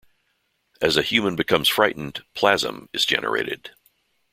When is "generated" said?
3.05-3.75